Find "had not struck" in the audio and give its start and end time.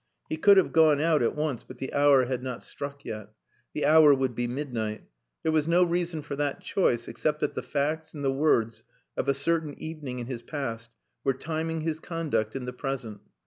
2.25-3.05